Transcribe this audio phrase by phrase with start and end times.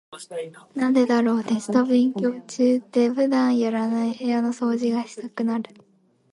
[0.73, 5.69] なんでだろう、テスト勉強中って普段やらない部屋の掃除がしたくなる。